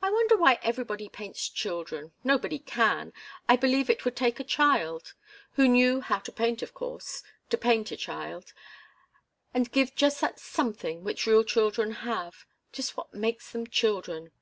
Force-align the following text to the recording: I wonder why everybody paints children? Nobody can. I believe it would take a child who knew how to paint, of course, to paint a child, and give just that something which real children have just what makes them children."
I 0.00 0.10
wonder 0.10 0.38
why 0.38 0.58
everybody 0.62 1.10
paints 1.10 1.46
children? 1.46 2.14
Nobody 2.24 2.58
can. 2.58 3.12
I 3.46 3.56
believe 3.56 3.90
it 3.90 4.06
would 4.06 4.16
take 4.16 4.40
a 4.40 4.42
child 4.42 5.12
who 5.52 5.68
knew 5.68 6.00
how 6.00 6.18
to 6.20 6.32
paint, 6.32 6.62
of 6.62 6.72
course, 6.72 7.22
to 7.50 7.58
paint 7.58 7.92
a 7.92 7.96
child, 7.98 8.54
and 9.52 9.70
give 9.70 9.94
just 9.94 10.18
that 10.22 10.38
something 10.40 11.04
which 11.04 11.26
real 11.26 11.44
children 11.44 11.90
have 12.08 12.46
just 12.72 12.96
what 12.96 13.12
makes 13.12 13.52
them 13.52 13.66
children." 13.66 14.32